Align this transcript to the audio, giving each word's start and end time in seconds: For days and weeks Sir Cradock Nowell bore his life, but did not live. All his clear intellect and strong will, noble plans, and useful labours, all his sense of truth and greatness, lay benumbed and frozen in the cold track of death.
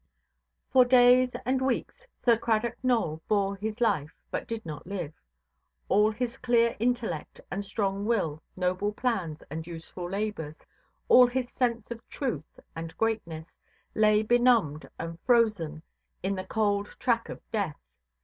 For 0.71 0.83
days 0.83 1.35
and 1.45 1.61
weeks 1.61 2.07
Sir 2.17 2.35
Cradock 2.35 2.73
Nowell 2.81 3.21
bore 3.27 3.55
his 3.57 3.79
life, 3.79 4.15
but 4.31 4.47
did 4.47 4.65
not 4.65 4.87
live. 4.87 5.13
All 5.89 6.09
his 6.09 6.37
clear 6.37 6.75
intellect 6.79 7.39
and 7.51 7.63
strong 7.63 8.07
will, 8.07 8.41
noble 8.55 8.93
plans, 8.93 9.43
and 9.51 9.67
useful 9.67 10.09
labours, 10.09 10.65
all 11.07 11.27
his 11.27 11.51
sense 11.51 11.91
of 11.91 12.01
truth 12.09 12.59
and 12.75 12.97
greatness, 12.97 13.53
lay 13.93 14.23
benumbed 14.23 14.89
and 14.97 15.19
frozen 15.19 15.83
in 16.23 16.33
the 16.33 16.45
cold 16.45 16.87
track 16.97 17.29
of 17.29 17.39
death. 17.51 17.77